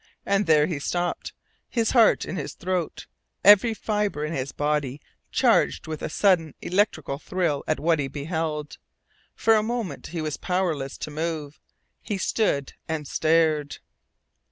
And 0.25 0.47
there 0.47 0.65
he 0.65 0.79
stopped, 0.79 1.31
his 1.69 1.91
heart 1.91 2.25
in 2.25 2.35
his 2.35 2.55
throat, 2.55 3.05
every 3.43 3.75
fibre 3.75 4.25
in 4.25 4.33
his 4.33 4.51
body 4.51 4.99
charged 5.31 5.85
with 5.85 6.01
a 6.01 6.09
sudden 6.09 6.55
electrical 6.59 7.19
thrill 7.19 7.63
at 7.67 7.79
what 7.79 7.99
he 7.99 8.07
beheld. 8.07 8.79
For 9.35 9.53
a 9.53 9.61
moment 9.61 10.07
he 10.07 10.19
was 10.19 10.37
powerless 10.37 10.97
to 10.97 11.11
move. 11.11 11.59
He 12.01 12.17
stood 12.17 12.73
and 12.87 13.07
stared. 13.07 13.77